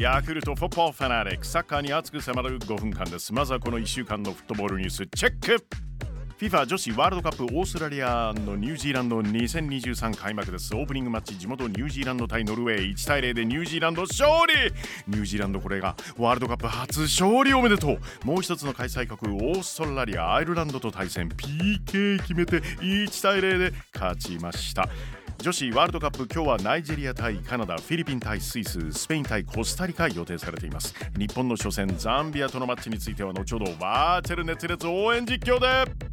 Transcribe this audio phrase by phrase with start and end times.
[0.00, 3.34] ヤクルトフォッポーファナリックサッカーに熱く迫る5分間です。
[3.34, 5.66] まずはこの1週間のフットボールニュースチェック。
[6.38, 10.72] FIFA 女子ワールドカップオーストラリアのニュージーランド2023開幕です。
[10.76, 12.90] オープニングマッチ地元ニュージーランド対ノルウェー。
[12.92, 14.72] 1対0でニュージーランド勝利。
[15.08, 17.98] ニュージーランドこれがワールドカップ初勝利おめでとう。
[18.24, 21.28] もう一つの開催国オーストラリアアイルランドと対戦。
[21.28, 24.88] PK 決めて1対0で勝ちました。
[25.40, 30.92] 女子ワールドカップ今日はナイジェリア対カナダフィリピン対スイススペイン対コスタリカ予定されています。
[31.16, 36.07] 日本の初戦ザンビアとのマッチについては後ほどバーチャル熱烈応援実況で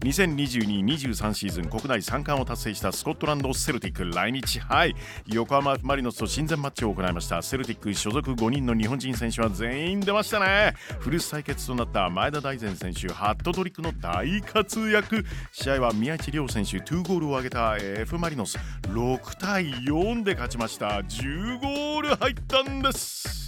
[0.00, 4.58] 2022-23シーズン国内3冠を達成したスコットランドセルティック来日。
[4.60, 4.96] はい。
[5.26, 7.42] 横浜マリノスと親善マッチを行いました。
[7.42, 10.74] セルティック所属5人の日本人選手は全員出ましたね。
[11.00, 15.24] フルス対決となった前田大然選手ハットトリックの大活躍。
[15.52, 18.58] 試合は宮市亮選手2ゴールを挙げた F マリノス
[18.88, 21.00] 6対4で勝ちました。
[21.00, 23.39] 10ゴール入ったんです。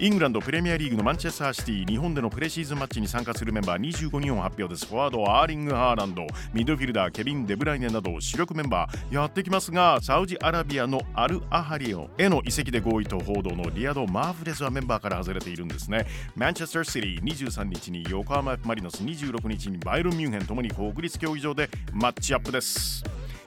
[0.00, 4.86] イングランドプレミアリーグのマンチェスターシティ日本でのプレシーズンマッチに参加するメンバー25人を発表です。
[4.86, 6.24] フォワードアーリング・ハーランド。
[6.52, 16.06] ミッドフィルダーケビン・デブライネなど主力メンバーやってきますがサウジアラビアのアル・アハリオへの移籍で合意と報道のリアド・マーフレスはメンバーから外れているんですね。
[16.36, 23.02] マンチェスターシティ23日に横浜マリノス26日にバイロン・ミュンヘンともに国立競技場でマッチアップです。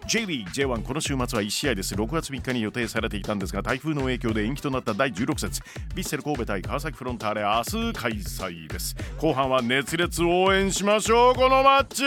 [0.07, 1.95] J リーグ J1 この週末は1試合です。
[1.95, 5.61] 6月3日に予定されていたんですが台風の影響で延期となった第16節。
[5.61, 8.95] ヴィッセル神戸対川崎フロンターレ明日開催です。
[9.17, 12.03] 後半は熱烈応援しましょうこのマッチ。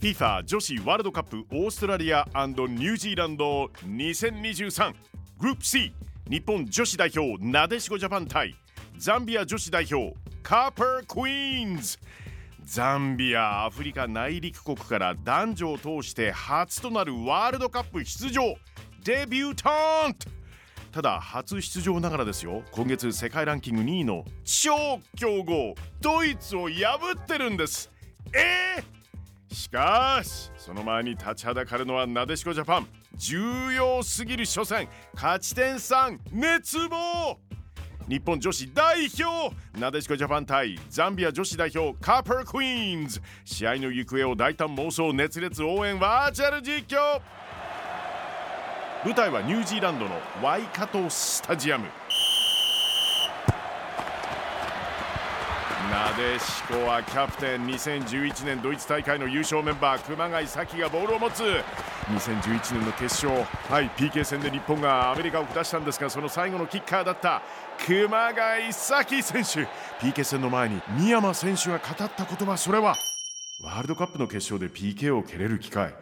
[0.00, 4.94] FIFA 女子ワールドカップオーストラリアニュージーランド2023
[5.38, 5.92] グループ C
[6.30, 8.54] 日本女子代表なでしこジャパン対
[8.98, 11.98] ザンビア女子代表カーパークイーンズ。
[12.66, 18.56] ザンビアアフリカ内陸国から男女を通して初となるワールドカップ出場。
[19.04, 20.28] デビュータント。
[20.90, 22.64] ただ初出場ながらですよ。
[22.72, 27.88] 今月世界ランキング2位の超強豪ドイツを破ってるんです。
[28.34, 28.82] え？
[29.48, 32.88] ー、しかしその前に立ちはだかるのはなでしこジャパン。
[33.14, 34.88] 重要すぎる初戦。
[35.14, 37.38] 勝ち点3熱望。
[38.08, 43.20] 日本女子代表なでしこジャパン対ザンビア女子代表カーパークイーンズ。
[43.44, 47.20] 試合の行方を大胆妄想熱烈応援バーチャル実況。
[49.04, 51.86] 舞台はニュージーランドのワイカトスタジアム。
[55.90, 61.42] なでしこはキャプテン2011年ドイツ大会の優勝メンバー熊谷咲がボールを持つ。
[61.42, 63.30] 2011年の決勝
[63.68, 67.42] はい PK 戦で日本がアメリカを下したんですがその最後のキッカーだった
[67.86, 69.68] 熊谷咲選手。
[70.04, 72.96] PK 戦の前に三山選手が語った言葉それは
[73.62, 75.94] ワールドカップの決勝で PK を蹴れる機会。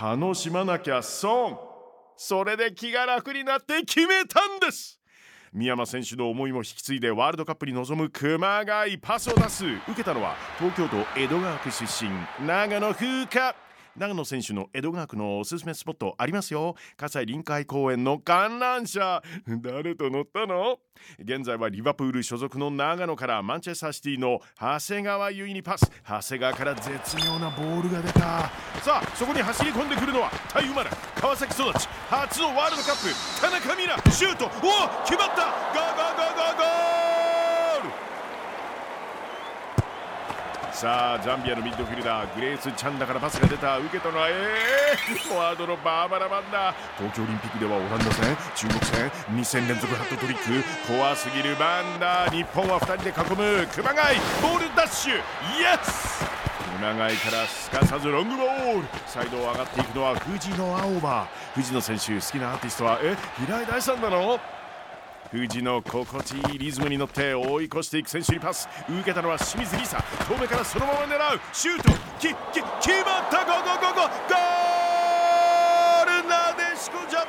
[0.00, 1.58] 楽しまなきゃ損。
[2.16, 4.99] それで気が楽になって決めたんです。
[5.52, 9.66] 三山選手の思いも引き継いでワールドカップに臨む熊谷パスを出す。
[9.66, 12.10] 受けたのは東京都江戸川区出身
[12.46, 13.69] 長野風花。
[14.00, 16.74] 長野選手の江戸川区のおすすめスポットありますよ。
[16.96, 19.22] 葛西臨海公園の観覧車。
[19.46, 20.78] 誰と乗ったの？
[21.18, 25.92] 現在はリバプール所属の長野からマンチェスターシティの長谷川優衣にパス。
[26.02, 28.20] 長谷川から絶妙なボールが出た。
[28.80, 30.88] さあそこに走り込んでくるのはタイ生まれ
[31.20, 33.42] 川崎育ち初のワールドカップ。
[33.42, 34.46] 田中美奈シュート。
[34.46, 34.50] おお
[35.04, 35.44] 決まった。
[35.44, 36.79] ゴーゴーゴーゴーゴー
[40.80, 49.10] さあザンビアのミッドフィルダーグレース・チャンダからパスが出た受けたのはえー、 フォワードのバーバラ・マンダ東京オリンピックではオランダ戦中国戦。
[49.36, 50.90] 2戦連続ハットトリック。
[50.90, 53.66] 怖すぎるバンダ日本は2人で囲む。
[53.66, 55.16] 熊谷ボールダッシュ。
[55.16, 56.24] イエス
[56.78, 58.88] 熊谷からすかさずロングボール。
[59.06, 61.26] サイドを上がっていくのは藤野青葉。
[61.56, 64.40] 藤野選手好きなアーティストはえ平井大さんなの？
[65.30, 68.68] 藤野心地いいリズムに乗って追い越していく選手にパス。
[68.88, 71.40] 受けたのは清水梨沙遠目からそのまま狙う。
[71.52, 71.90] シュート。
[72.18, 72.64] きき決
[73.06, 73.44] まった。
[73.44, 77.19] ゴーゴーゴーゴゴールなでしこジャ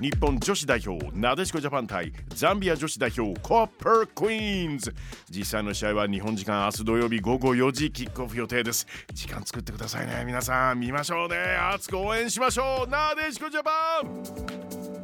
[0.00, 4.94] 日本女子代表なでしこジャパン対ザンビア女子代表コッパークイーンズ。
[5.30, 8.86] 実際の試合は日本時間明日土曜日午後4時キックオフ予定です。
[9.12, 10.80] 時間作ってくださいね皆さん。
[10.80, 11.36] 見ましょうね。
[11.72, 12.90] 熱く応援しましょう。
[12.90, 14.02] なでしこジャパ
[14.92, 14.95] ン。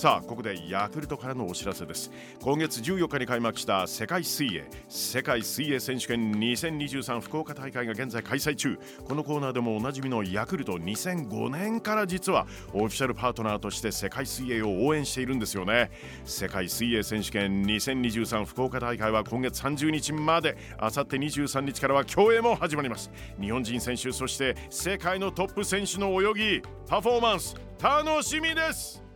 [0.00, 2.10] さあここでヤクルトからのお知らせです。
[2.40, 8.78] 今月14日に開幕した世界水泳世界水泳選手権2023福岡大会が現在開催中。
[9.04, 15.90] このコーナーでもおなじみのヤクルト2005年から実はオフィシャルパートナーとして世界水泳を応援しているんですよね。
[16.24, 23.10] 世界水泳選手権2023福岡大会は今月30日まであさって23日からは競泳も始まります。
[23.38, 29.09] 日本人選手そして世界のトップ選手の泳ぎパフォーマンス楽しみです。